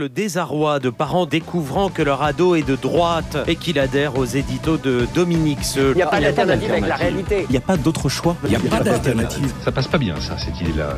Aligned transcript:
Le 0.00 0.08
désarroi 0.08 0.78
de 0.78 0.88
parents 0.88 1.26
découvrant 1.26 1.90
que 1.90 2.00
leur 2.00 2.22
ado 2.22 2.54
est 2.54 2.66
de 2.66 2.74
droite 2.74 3.36
et 3.46 3.54
qu'il 3.54 3.78
adhère 3.78 4.16
aux 4.16 4.24
éditos 4.24 4.78
de 4.78 5.06
Dominique 5.14 5.62
Seul. 5.62 5.90
Il 5.90 5.96
n'y 5.96 6.02
a 6.02 6.06
pas 6.06 6.22
d'alternative 6.22 6.70
avec 6.70 6.86
la 6.86 6.96
réalité. 6.96 7.44
Il 7.50 7.52
n'y 7.52 7.58
a 7.58 7.60
pas 7.60 7.76
d'autre 7.76 8.08
choix. 8.08 8.34
Il 8.44 8.48
n'y 8.48 8.56
a 8.56 8.60
pas 8.60 8.80
d'alternative. 8.80 9.52
Ça 9.62 9.70
passe 9.70 9.88
pas 9.88 9.98
bien, 9.98 10.18
ça, 10.18 10.38
cette 10.38 10.58
idée-là. 10.58 10.96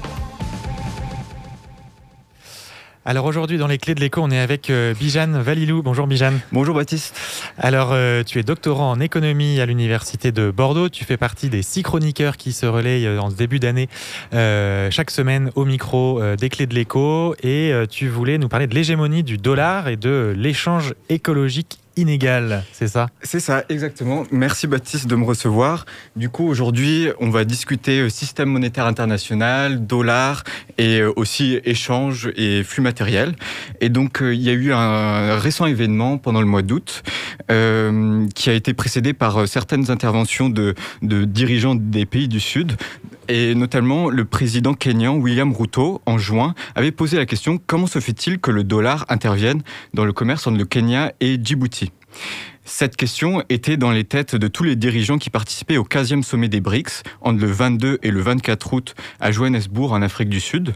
Alors 3.05 3.25
aujourd'hui, 3.25 3.59
dans 3.59 3.67
les 3.67 3.79
clés 3.79 3.97
de 3.97 4.01
l'écho, 4.01 4.21
on 4.23 4.31
est 4.31 4.39
avec 4.39 4.71
euh, 4.71 4.95
Bijan 4.95 5.33
Valilou. 5.33 5.83
Bonjour 5.83 6.07
Bijan. 6.07 6.35
Bonjour 6.53 6.77
Baptiste. 6.77 7.19
Alors, 7.59 7.91
euh, 7.91 8.23
tu 8.23 8.39
es 8.39 8.45
doctorant 8.45 8.93
en 8.93 9.01
économie 9.01 9.59
à 9.59 9.67
l'Université 9.67 10.31
de 10.31 10.53
Bordeaux. 10.53 10.89
Tu 10.89 11.05
fais 11.05 11.17
partie 11.17 11.49
des 11.49 11.63
six 11.63 11.83
chroniqueurs 11.83 12.37
qui 12.37 12.53
se 12.53 12.65
relayent 12.65 13.09
euh, 13.09 13.21
en 13.21 13.29
ce 13.31 13.35
début 13.35 13.59
d'année 13.59 13.89
chaque 14.31 15.11
semaine 15.11 15.51
au 15.57 15.65
micro 15.65 16.23
des 16.37 16.49
clés 16.49 16.67
de 16.67 16.75
l'écho. 16.75 17.35
Et 17.43 17.73
tu 17.91 18.09
voulais 18.09 18.39
nous 18.39 18.49
parler 18.49 18.69
de 18.69 18.75
l'hégémonie 18.75 19.25
du 19.25 19.37
dollar 19.37 19.89
et 19.89 19.97
de 19.97 20.33
l'échange 20.37 20.95
écologique 21.09 21.82
inégal, 21.97 22.65
c'est 22.73 22.89
ça? 22.89 23.09
C'est 23.23 23.41
ça, 23.41 23.65
exactement. 23.69 24.25
Merci 24.31 24.67
Baptiste 24.67 25.07
de 25.07 25.17
me 25.17 25.25
recevoir. 25.25 25.85
Du 26.17 26.29
coup, 26.29 26.47
aujourd'hui, 26.47 27.09
on 27.21 27.31
va 27.31 27.45
discuter 27.45 28.01
euh, 28.01 28.09
système 28.09 28.49
monétaire 28.49 28.87
international, 28.87 29.87
dollar 29.87 30.45
et 30.79 31.01
euh, 31.01 31.13
aussi 31.17 31.61
échange 31.65 32.31
et 32.37 32.63
flux 32.63 32.83
matériel. 32.83 33.35
Et 33.81 33.89
donc, 33.89 34.23
euh, 34.23 34.35
il 34.35 34.43
y 34.43 34.51
a 34.51 34.53
eu 34.53 34.73
un 34.73 35.39
récent 35.39 35.67
événement 35.67 36.19
pendant 36.19 36.41
le 36.41 36.47
mois 36.47 36.63
d'août 36.63 37.03
qui 38.35 38.49
a 38.49 38.55
été 38.55 38.73
précédé 38.73 39.13
par 39.13 39.47
certaines 39.47 39.91
interventions 39.91 40.49
de 40.49 40.75
dirigeants 41.03 41.75
des 41.75 42.07
pays 42.07 42.29
du 42.29 42.41
Sud, 42.41 42.73
et 43.29 43.55
notamment 43.55 44.11
le 44.11 44.25
président 44.25 44.75
kényan 44.75 45.17
William 45.17 45.53
Ruto, 45.53 46.01
en 46.07 46.19
juin, 46.19 46.55
avait 46.75 46.93
posé 46.93 47.17
la 47.17 47.27
question 47.27 47.61
comment 47.67 47.87
se 47.87 48.01
fait-il 48.01 48.39
que 48.39 48.51
le 48.51 48.65
dollar 48.65 49.05
intervienne 49.09 49.63
dans 49.95 50.05
le 50.05 50.13
commerce 50.13 50.47
entre 50.47 50.59
le 50.59 50.65
Kenya 50.65 51.13
et 51.21 51.39
Djibouti? 51.43 51.93
Cette 52.65 52.97
question 52.97 53.43
était 53.49 53.77
dans 53.77 53.91
les 53.91 54.05
têtes 54.05 54.37
de 54.37 54.47
tous 54.47 54.63
les 54.63 54.77
dirigeants 54.77 55.19
qui 55.19 55.31
participaient 55.31 55.79
au 55.79 55.85
15e 55.85 56.23
sommet 56.23 56.49
des 56.49 56.61
BRICS 56.61 57.03
entre 57.21 57.41
le 57.41 57.51
22 57.51 57.99
et 58.03 58.11
le 58.11 58.21
24 58.21 58.73
août 58.73 58.95
à 59.19 59.33
Johannesburg 59.33 59.93
en 59.93 60.03
Afrique 60.03 60.29
du 60.29 60.41
Sud. 60.41 60.75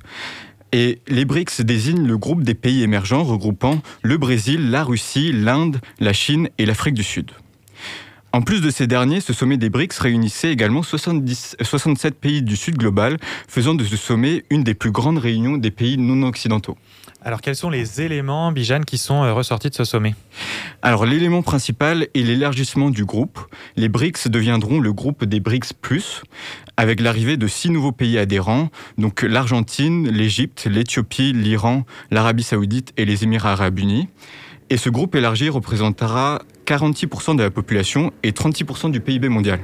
Et 0.72 1.00
les 1.06 1.24
BRICS 1.24 1.60
désignent 1.60 2.06
le 2.06 2.18
groupe 2.18 2.42
des 2.42 2.54
pays 2.54 2.82
émergents 2.82 3.22
regroupant 3.22 3.80
le 4.02 4.16
Brésil, 4.18 4.70
la 4.70 4.82
Russie, 4.82 5.32
l'Inde, 5.32 5.80
la 6.00 6.12
Chine 6.12 6.48
et 6.58 6.66
l'Afrique 6.66 6.94
du 6.94 7.04
Sud. 7.04 7.30
En 8.36 8.42
plus 8.42 8.60
de 8.60 8.68
ces 8.68 8.86
derniers, 8.86 9.22
ce 9.22 9.32
sommet 9.32 9.56
des 9.56 9.70
BRICS 9.70 9.98
réunissait 9.98 10.52
également 10.52 10.82
70, 10.82 11.56
67 11.62 12.20
pays 12.20 12.42
du 12.42 12.54
Sud 12.54 12.76
global, 12.76 13.16
faisant 13.48 13.74
de 13.74 13.82
ce 13.82 13.96
sommet 13.96 14.44
une 14.50 14.62
des 14.62 14.74
plus 14.74 14.90
grandes 14.90 15.16
réunions 15.16 15.56
des 15.56 15.70
pays 15.70 15.96
non 15.96 16.22
occidentaux. 16.28 16.76
Alors 17.22 17.40
quels 17.40 17.56
sont 17.56 17.70
les 17.70 18.02
éléments, 18.02 18.52
Bijan, 18.52 18.82
qui 18.82 18.98
sont 18.98 19.24
euh, 19.24 19.32
ressortis 19.32 19.70
de 19.70 19.74
ce 19.74 19.84
sommet? 19.84 20.14
Alors 20.82 21.06
l'élément 21.06 21.40
principal 21.40 22.08
est 22.12 22.20
l'élargissement 22.20 22.90
du 22.90 23.06
groupe. 23.06 23.40
Les 23.76 23.88
BRICS 23.88 24.28
deviendront 24.28 24.80
le 24.80 24.92
groupe 24.92 25.24
des 25.24 25.40
BRICS⁇ 25.40 25.72
avec 26.76 27.00
l'arrivée 27.00 27.38
de 27.38 27.46
six 27.46 27.70
nouveaux 27.70 27.92
pays 27.92 28.18
adhérents, 28.18 28.68
donc 28.98 29.22
l'Argentine, 29.22 30.10
l'Égypte, 30.10 30.68
l'Éthiopie, 30.70 31.32
l'Iran, 31.32 31.86
l'Arabie 32.10 32.42
saoudite 32.42 32.92
et 32.98 33.06
les 33.06 33.24
Émirats 33.24 33.52
arabes 33.52 33.78
unis. 33.78 34.08
Et 34.68 34.76
ce 34.76 34.90
groupe 34.90 35.14
élargi 35.14 35.48
représentera 35.48 36.40
46% 36.66 37.36
de 37.36 37.42
la 37.42 37.50
population 37.50 38.12
et 38.22 38.32
36% 38.32 38.90
du 38.90 39.00
PIB 39.00 39.28
mondial. 39.28 39.60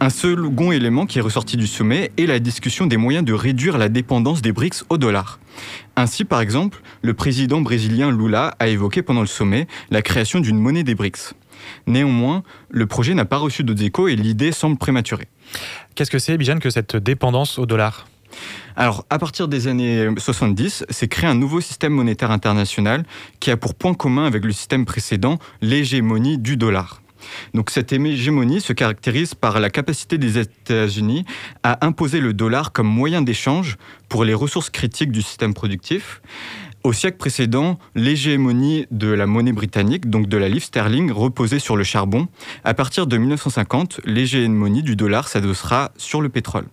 Un 0.00 0.10
second 0.10 0.72
élément 0.72 1.06
qui 1.06 1.18
est 1.18 1.22
ressorti 1.22 1.56
du 1.56 1.66
sommet 1.66 2.10
est 2.18 2.26
la 2.26 2.38
discussion 2.38 2.86
des 2.86 2.96
moyens 2.96 3.24
de 3.24 3.32
réduire 3.32 3.78
la 3.78 3.88
dépendance 3.88 4.42
des 4.42 4.52
BRICS 4.52 4.84
au 4.90 4.98
dollar. 4.98 5.38
Ainsi, 5.96 6.24
par 6.24 6.40
exemple, 6.40 6.82
le 7.02 7.14
président 7.14 7.60
brésilien 7.60 8.10
Lula 8.10 8.54
a 8.58 8.68
évoqué 8.68 9.02
pendant 9.02 9.20
le 9.20 9.26
sommet 9.26 9.66
la 9.90 10.02
création 10.02 10.40
d'une 10.40 10.58
monnaie 10.58 10.82
des 10.82 10.94
BRICS. 10.94 11.34
Néanmoins, 11.86 12.42
le 12.70 12.86
projet 12.86 13.14
n'a 13.14 13.24
pas 13.24 13.38
reçu 13.38 13.62
d'autres 13.64 13.82
échos 13.82 14.08
et 14.08 14.16
l'idée 14.16 14.52
semble 14.52 14.76
prématurée. 14.76 15.28
Qu'est-ce 15.94 16.10
que 16.10 16.18
c'est, 16.18 16.36
Bijan, 16.36 16.58
que 16.58 16.70
cette 16.70 16.96
dépendance 16.96 17.58
au 17.58 17.66
dollar? 17.66 18.06
Alors, 18.76 19.06
à 19.08 19.20
partir 19.20 19.46
des 19.46 19.68
années 19.68 20.08
70, 20.16 20.86
c'est 20.90 21.06
créé 21.06 21.30
un 21.30 21.36
nouveau 21.36 21.60
système 21.60 21.92
monétaire 21.92 22.32
international 22.32 23.04
qui 23.38 23.52
a 23.52 23.56
pour 23.56 23.76
point 23.76 23.94
commun 23.94 24.26
avec 24.26 24.44
le 24.44 24.52
système 24.52 24.84
précédent 24.84 25.38
l'hégémonie 25.60 26.38
du 26.38 26.56
dollar. 26.56 27.00
Donc 27.54 27.70
cette 27.70 27.92
hégémonie 27.92 28.60
se 28.60 28.72
caractérise 28.72 29.34
par 29.34 29.60
la 29.60 29.70
capacité 29.70 30.18
des 30.18 30.38
États-Unis 30.38 31.24
à 31.62 31.84
imposer 31.86 32.20
le 32.20 32.34
dollar 32.34 32.72
comme 32.72 32.88
moyen 32.88 33.22
d'échange 33.22 33.76
pour 34.08 34.24
les 34.24 34.34
ressources 34.34 34.70
critiques 34.70 35.12
du 35.12 35.22
système 35.22 35.54
productif. 35.54 36.20
Au 36.82 36.92
siècle 36.92 37.16
précédent, 37.16 37.78
l'hégémonie 37.94 38.86
de 38.90 39.08
la 39.08 39.26
monnaie 39.26 39.52
britannique, 39.52 40.10
donc 40.10 40.28
de 40.28 40.36
la 40.36 40.50
livre 40.50 40.64
sterling, 40.64 41.10
reposait 41.10 41.58
sur 41.58 41.76
le 41.76 41.84
charbon. 41.84 42.28
À 42.62 42.74
partir 42.74 43.06
de 43.06 43.16
1950, 43.16 44.02
l'hégémonie 44.04 44.82
du 44.82 44.94
dollar 44.94 45.28
s'adossera 45.28 45.92
sur 45.96 46.20
le 46.20 46.28
pétrole. 46.28 46.66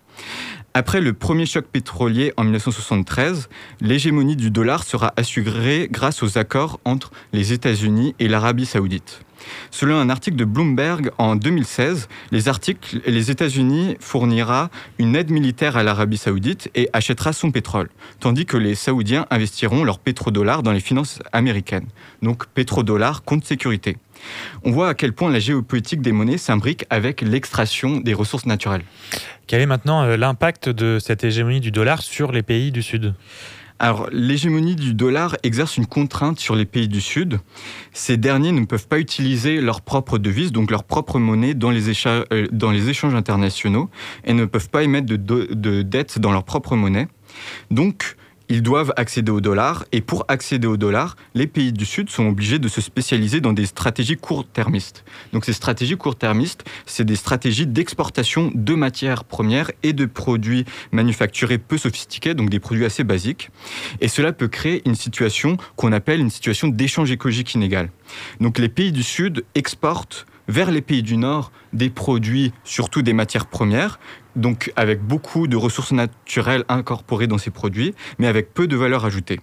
Après 0.73 1.01
le 1.01 1.11
premier 1.11 1.45
choc 1.45 1.65
pétrolier 1.65 2.31
en 2.37 2.43
1973, 2.43 3.49
l'hégémonie 3.81 4.37
du 4.37 4.51
dollar 4.51 4.85
sera 4.85 5.11
assurée 5.17 5.89
grâce 5.91 6.23
aux 6.23 6.37
accords 6.37 6.79
entre 6.85 7.11
les 7.33 7.51
États-Unis 7.51 8.15
et 8.19 8.29
l'Arabie 8.29 8.65
saoudite. 8.65 9.19
Selon 9.69 9.97
un 9.97 10.09
article 10.09 10.37
de 10.37 10.45
Bloomberg 10.45 11.11
en 11.17 11.35
2016, 11.35 12.07
les, 12.31 13.31
États-Unis 13.31 13.95
fournira 13.99 14.69
une 14.99 15.15
aide 15.15 15.31
militaire 15.31 15.77
à 15.77 15.83
l'Arabie 15.83 16.17
saoudite 16.17 16.69
et 16.75 16.89
achètera 16.93 17.33
son 17.33 17.51
pétrole, 17.51 17.89
tandis 18.19 18.45
que 18.45 18.57
les 18.57 18.75
Saoudiens 18.75 19.25
investiront 19.29 19.83
leurs 19.83 19.99
pétrodollars 19.99 20.63
dans 20.63 20.71
les 20.71 20.79
finances 20.79 21.19
américaines. 21.31 21.87
Donc 22.21 22.47
pétrodollar 22.47 23.23
compte 23.23 23.45
sécurité. 23.45 23.97
On 24.63 24.71
voit 24.71 24.89
à 24.89 24.93
quel 24.93 25.13
point 25.13 25.31
la 25.31 25.39
géopolitique 25.39 26.01
des 26.01 26.11
monnaies 26.11 26.37
s'imbrique 26.37 26.85
avec 26.89 27.21
l'extraction 27.21 27.97
des 27.97 28.13
ressources 28.13 28.45
naturelles. 28.45 28.83
Quel 29.47 29.61
est 29.61 29.65
maintenant 29.65 30.03
euh, 30.03 30.17
l'impact 30.17 30.69
de 30.69 30.99
cette 30.99 31.23
hégémonie 31.23 31.59
du 31.59 31.71
dollar 31.71 32.01
sur 32.01 32.31
les 32.31 32.43
pays 32.43 32.71
du 32.71 32.83
Sud? 32.83 33.13
Alors, 33.81 34.07
l'hégémonie 34.11 34.75
du 34.75 34.93
dollar 34.93 35.35
exerce 35.41 35.75
une 35.75 35.87
contrainte 35.87 36.39
sur 36.39 36.55
les 36.55 36.65
pays 36.65 36.87
du 36.87 37.01
Sud. 37.01 37.39
Ces 37.93 38.15
derniers 38.15 38.51
ne 38.51 38.63
peuvent 38.63 38.87
pas 38.87 38.99
utiliser 38.99 39.59
leur 39.59 39.81
propre 39.81 40.19
devise, 40.19 40.51
donc 40.51 40.69
leur 40.69 40.83
propre 40.83 41.17
monnaie, 41.17 41.55
dans 41.55 41.71
les, 41.71 41.89
échanges, 41.89 42.25
euh, 42.31 42.87
échanges 42.87 43.15
internationaux 43.15 43.89
et 44.23 44.33
ne 44.33 44.45
peuvent 44.45 44.69
pas 44.69 44.83
émettre 44.83 45.07
de, 45.07 45.15
de 45.15 45.81
dettes 45.81 46.19
dans 46.19 46.31
leur 46.31 46.43
propre 46.43 46.75
monnaie. 46.75 47.07
Donc, 47.71 48.17
ils 48.51 48.61
doivent 48.61 48.91
accéder 48.97 49.31
au 49.31 49.39
dollar 49.39 49.85
et 49.93 50.01
pour 50.01 50.25
accéder 50.27 50.67
au 50.67 50.75
dollar, 50.75 51.15
les 51.35 51.47
pays 51.47 51.71
du 51.71 51.85
Sud 51.85 52.09
sont 52.09 52.27
obligés 52.27 52.59
de 52.59 52.67
se 52.67 52.81
spécialiser 52.81 53.39
dans 53.39 53.53
des 53.53 53.65
stratégies 53.65 54.17
court-termistes. 54.17 55.05
Donc 55.31 55.45
ces 55.45 55.53
stratégies 55.53 55.95
court-termistes, 55.95 56.65
c'est 56.85 57.05
des 57.05 57.15
stratégies 57.15 57.65
d'exportation 57.65 58.51
de 58.53 58.75
matières 58.75 59.23
premières 59.23 59.71
et 59.83 59.93
de 59.93 60.05
produits 60.05 60.65
manufacturés 60.91 61.59
peu 61.59 61.77
sophistiqués, 61.77 62.33
donc 62.33 62.49
des 62.49 62.59
produits 62.59 62.83
assez 62.83 63.05
basiques. 63.05 63.51
Et 64.01 64.09
cela 64.09 64.33
peut 64.33 64.49
créer 64.49 64.81
une 64.85 64.95
situation 64.95 65.55
qu'on 65.77 65.93
appelle 65.93 66.19
une 66.19 66.29
situation 66.29 66.67
d'échange 66.67 67.09
écologique 67.09 67.55
inégal. 67.55 67.89
Donc 68.41 68.59
les 68.59 68.67
pays 68.67 68.91
du 68.91 69.03
Sud 69.03 69.45
exportent 69.55 70.25
vers 70.47 70.71
les 70.71 70.81
pays 70.81 71.03
du 71.03 71.17
Nord 71.17 71.51
des 71.73 71.89
produits, 71.89 72.53
surtout 72.63 73.01
des 73.01 73.13
matières 73.13 73.45
premières, 73.45 73.99
donc 74.35 74.71
avec 74.75 75.01
beaucoup 75.01 75.47
de 75.47 75.55
ressources 75.55 75.91
naturelles 75.91 76.63
incorporées 76.69 77.27
dans 77.27 77.37
ces 77.37 77.51
produits, 77.51 77.93
mais 78.19 78.27
avec 78.27 78.53
peu 78.53 78.67
de 78.67 78.75
valeur 78.75 79.05
ajoutée. 79.05 79.39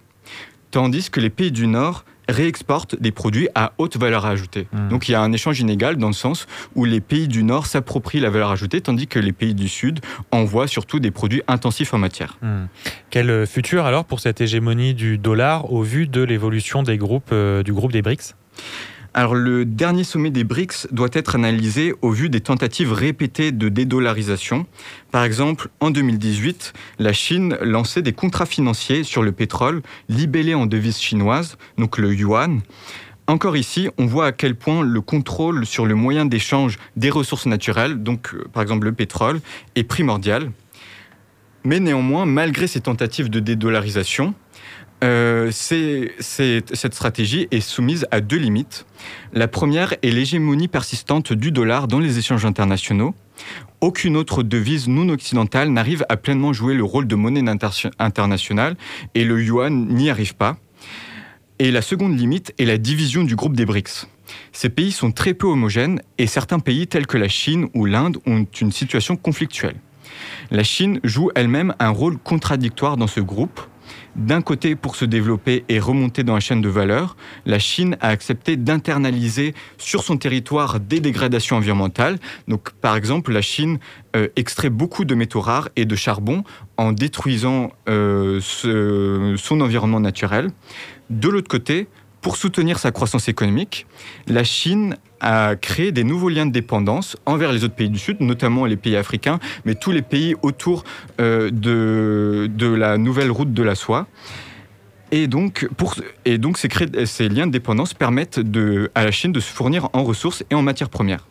Tandis 0.71 1.09
que 1.09 1.19
les 1.19 1.29
pays 1.29 1.51
du 1.51 1.67
Nord 1.67 2.05
réexportent 2.29 2.99
des 2.99 3.11
produits 3.11 3.49
à 3.55 3.73
haute 3.77 3.97
valeur 3.97 4.25
ajoutée. 4.25 4.67
Hmm. 4.71 4.89
Donc 4.89 5.09
il 5.09 5.13
y 5.13 5.15
a 5.15 5.21
un 5.21 5.31
échange 5.31 5.59
inégal 5.59 5.97
dans 5.97 6.07
le 6.07 6.13
sens 6.13 6.47
où 6.75 6.85
les 6.85 7.01
pays 7.01 7.27
du 7.27 7.43
Nord 7.43 7.65
s'approprient 7.65 8.19
la 8.19 8.29
valeur 8.29 8.51
ajoutée, 8.51 8.81
tandis 8.81 9.07
que 9.07 9.19
les 9.19 9.31
pays 9.31 9.55
du 9.55 9.67
Sud 9.67 9.99
envoient 10.31 10.67
surtout 10.67 10.99
des 10.99 11.11
produits 11.11 11.41
intensifs 11.47 11.93
en 11.93 11.97
matière. 11.97 12.37
Hmm. 12.41 12.65
Quel 13.09 13.47
futur 13.47 13.85
alors 13.85 14.05
pour 14.05 14.19
cette 14.19 14.41
hégémonie 14.41 14.93
du 14.93 15.17
dollar 15.17 15.71
au 15.73 15.81
vu 15.81 16.07
de 16.07 16.21
l'évolution 16.21 16.83
des 16.83 16.97
groupes, 16.97 17.29
euh, 17.31 17.63
du 17.63 17.73
groupe 17.73 17.91
des 17.91 18.01
BRICS? 18.01 18.35
Alors 19.13 19.33
le 19.33 19.65
dernier 19.65 20.03
sommet 20.03 20.29
des 20.29 20.43
BRICS 20.43 20.87
doit 20.91 21.09
être 21.13 21.35
analysé 21.35 21.93
au 22.01 22.11
vu 22.11 22.29
des 22.29 22.41
tentatives 22.41 22.93
répétées 22.93 23.51
de 23.51 23.67
dédollarisation. 23.67 24.67
Par 25.11 25.23
exemple, 25.23 25.69
en 25.79 25.89
2018, 25.89 26.73
la 26.99 27.11
Chine 27.11 27.57
lançait 27.61 28.03
des 28.03 28.13
contrats 28.13 28.45
financiers 28.45 29.03
sur 29.03 29.23
le 29.23 29.31
pétrole 29.31 29.81
libellés 30.09 30.53
en 30.53 30.67
devise 30.67 30.99
chinoise, 30.99 31.57
donc 31.77 31.97
le 31.97 32.13
yuan. 32.13 32.61
Encore 33.25 33.57
ici, 33.57 33.89
on 33.97 34.05
voit 34.05 34.27
à 34.27 34.31
quel 34.31 34.55
point 34.55 34.83
le 34.83 35.01
contrôle 35.01 35.65
sur 35.65 35.85
le 35.85 35.95
moyen 35.95 36.25
d'échange 36.25 36.77
des 36.95 37.09
ressources 37.09 37.45
naturelles, 37.45 38.01
donc 38.01 38.33
euh, 38.33 38.45
par 38.53 38.63
exemple 38.63 38.85
le 38.85 38.93
pétrole, 38.93 39.39
est 39.75 39.83
primordial. 39.83 40.51
Mais 41.63 41.79
néanmoins, 41.79 42.25
malgré 42.25 42.67
ces 42.67 42.81
tentatives 42.81 43.29
de 43.29 43.39
dédollarisation, 43.39 44.33
euh, 45.03 45.49
cette 45.51 46.93
stratégie 46.93 47.47
est 47.51 47.61
soumise 47.61 48.05
à 48.11 48.21
deux 48.21 48.37
limites. 48.37 48.85
La 49.33 49.47
première 49.47 49.93
est 50.01 50.11
l'hégémonie 50.11 50.67
persistante 50.67 51.33
du 51.33 51.51
dollar 51.51 51.87
dans 51.87 51.99
les 51.99 52.17
échanges 52.19 52.45
internationaux. 52.45 53.15
Aucune 53.81 54.17
autre 54.17 54.43
devise 54.43 54.89
non 54.89 55.07
occidentale 55.09 55.69
n'arrive 55.69 56.05
à 56.09 56.17
pleinement 56.17 56.51
jouer 56.51 56.73
le 56.73 56.83
rôle 56.83 57.07
de 57.07 57.15
monnaie 57.15 57.43
internationale 57.99 58.75
et 59.15 59.23
le 59.23 59.41
yuan 59.41 59.87
n'y 59.87 60.09
arrive 60.09 60.35
pas. 60.35 60.57
Et 61.59 61.71
la 61.71 61.81
seconde 61.81 62.17
limite 62.17 62.53
est 62.57 62.65
la 62.65 62.77
division 62.77 63.23
du 63.23 63.35
groupe 63.35 63.55
des 63.55 63.65
BRICS. 63.65 64.07
Ces 64.51 64.69
pays 64.69 64.91
sont 64.91 65.11
très 65.11 65.33
peu 65.33 65.47
homogènes 65.47 66.01
et 66.17 66.27
certains 66.27 66.59
pays 66.59 66.87
tels 66.87 67.07
que 67.07 67.17
la 67.17 67.27
Chine 67.27 67.67
ou 67.73 67.85
l'Inde 67.85 68.17
ont 68.25 68.45
une 68.61 68.71
situation 68.71 69.15
conflictuelle. 69.15 69.75
La 70.51 70.63
Chine 70.63 70.99
joue 71.03 71.31
elle-même 71.35 71.73
un 71.79 71.89
rôle 71.89 72.17
contradictoire 72.17 72.97
dans 72.97 73.07
ce 73.07 73.19
groupe. 73.19 73.61
D'un 74.15 74.41
côté, 74.41 74.75
pour 74.75 74.95
se 74.95 75.05
développer 75.05 75.63
et 75.69 75.79
remonter 75.79 76.23
dans 76.23 76.33
la 76.33 76.39
chaîne 76.39 76.61
de 76.61 76.69
valeur, 76.69 77.15
la 77.45 77.59
Chine 77.59 77.97
a 78.01 78.09
accepté 78.09 78.57
d'internaliser 78.57 79.53
sur 79.77 80.03
son 80.03 80.17
territoire 80.17 80.79
des 80.79 80.99
dégradations 80.99 81.57
environnementales. 81.57 82.19
Donc, 82.47 82.71
par 82.81 82.95
exemple, 82.95 83.31
la 83.31 83.41
Chine 83.41 83.79
euh, 84.15 84.27
extrait 84.35 84.69
beaucoup 84.69 85.05
de 85.05 85.15
métaux 85.15 85.41
rares 85.41 85.69
et 85.75 85.85
de 85.85 85.95
charbon 85.95 86.43
en 86.77 86.91
détruisant 86.91 87.71
euh, 87.87 88.39
son 88.41 89.61
environnement 89.61 89.99
naturel. 89.99 90.49
De 91.09 91.27
l'autre 91.27 91.47
côté, 91.47 91.87
pour 92.21 92.37
soutenir 92.37 92.79
sa 92.79 92.91
croissance 92.91 93.27
économique, 93.27 93.85
la 94.27 94.43
Chine 94.43 94.97
a 95.21 95.55
créé 95.55 95.91
des 95.91 96.03
nouveaux 96.03 96.29
liens 96.29 96.45
de 96.45 96.51
dépendance 96.51 97.17
envers 97.25 97.51
les 97.51 97.63
autres 97.63 97.75
pays 97.75 97.89
du 97.89 97.99
Sud, 97.99 98.21
notamment 98.21 98.65
les 98.65 98.77
pays 98.77 98.95
africains, 98.95 99.39
mais 99.65 99.75
tous 99.75 99.91
les 99.91 100.01
pays 100.01 100.35
autour 100.41 100.83
euh, 101.19 101.49
de, 101.51 102.73
la 102.73 102.97
nouvelle 102.97 103.31
route 103.31 103.53
de 103.53 103.63
la 103.63 103.75
soie. 103.75 104.07
Et 105.11 105.27
donc, 105.27 105.67
ces, 107.05 107.29
liens 107.29 107.47
de 107.47 107.51
dépendance 107.51 107.93
permettent 107.93 108.39
à 108.95 109.03
la 109.03 109.11
Chine 109.11 109.31
de 109.31 109.39
se 109.39 109.51
fournir 109.51 109.89
en 109.93 110.03
ressources 110.03 110.43
et 110.49 110.55
en 110.55 110.61
matières 110.61 110.89
premières. 110.89 111.25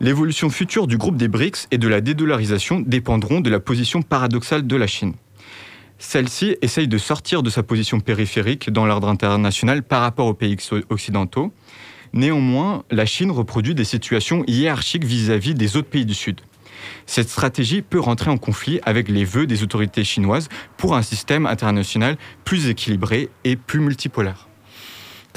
L'évolution 0.00 0.48
future 0.48 0.86
du 0.86 0.96
groupe 0.96 1.16
des 1.16 1.28
BRICS 1.28 1.66
et 1.70 1.78
de 1.78 1.88
la 1.88 2.00
dédollarisation 2.00 2.80
dépendront 2.80 3.40
de 3.40 3.50
la 3.50 3.60
position 3.60 4.00
paradoxale 4.00 4.66
de 4.66 4.76
la 4.76 4.86
Chine. 4.86 5.14
Celle-ci 5.98 6.56
essaye 6.62 6.88
de 6.88 6.98
sortir 6.98 7.42
de 7.42 7.50
sa 7.50 7.62
position 7.62 8.00
périphérique 8.00 8.70
dans 8.70 8.86
l'ordre 8.86 9.08
international 9.08 9.82
par 9.82 10.00
rapport 10.00 10.26
aux 10.26 10.34
pays 10.34 10.56
occidentaux 10.90 11.52
Néanmoins, 12.12 12.84
la 12.90 13.04
Chine 13.04 13.30
reproduit 13.30 13.74
des 13.74 13.84
situations 13.84 14.42
hiérarchiques 14.46 15.04
vis-à-vis 15.04 15.54
des 15.54 15.76
autres 15.76 15.90
pays 15.90 16.06
du 16.06 16.14
Sud. 16.14 16.40
Cette 17.06 17.28
stratégie 17.28 17.82
peut 17.82 18.00
rentrer 18.00 18.30
en 18.30 18.38
conflit 18.38 18.80
avec 18.84 19.08
les 19.08 19.24
vœux 19.24 19.46
des 19.46 19.62
autorités 19.62 20.04
chinoises 20.04 20.48
pour 20.76 20.96
un 20.96 21.02
système 21.02 21.46
international 21.46 22.16
plus 22.44 22.68
équilibré 22.68 23.28
et 23.44 23.56
plus 23.56 23.80
multipolaire. 23.80 24.47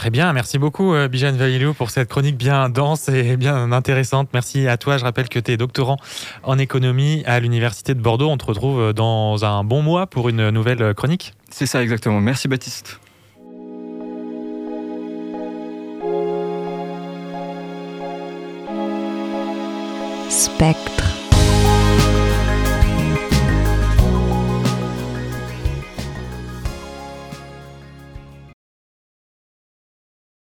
Très 0.01 0.09
bien, 0.09 0.33
merci 0.33 0.57
beaucoup 0.57 0.95
euh, 0.95 1.07
Bijan 1.07 1.33
Vailou 1.33 1.75
pour 1.75 1.91
cette 1.91 2.09
chronique 2.09 2.35
bien 2.35 2.69
dense 2.69 3.07
et 3.07 3.37
bien 3.37 3.71
intéressante. 3.71 4.29
Merci 4.33 4.67
à 4.67 4.75
toi. 4.75 4.97
Je 4.97 5.03
rappelle 5.03 5.29
que 5.29 5.37
tu 5.37 5.51
es 5.51 5.57
doctorant 5.57 5.97
en 6.41 6.57
économie 6.57 7.21
à 7.27 7.39
l'Université 7.39 7.93
de 7.93 8.01
Bordeaux. 8.01 8.27
On 8.27 8.37
te 8.37 8.45
retrouve 8.45 8.79
euh, 8.81 8.93
dans 8.93 9.45
un 9.45 9.63
bon 9.63 9.83
mois 9.83 10.07
pour 10.07 10.27
une 10.27 10.49
nouvelle 10.49 10.95
chronique. 10.95 11.35
C'est 11.51 11.67
ça 11.67 11.83
exactement. 11.83 12.19
Merci 12.19 12.47
Baptiste. 12.47 12.99
Spectrum. 20.29 21.00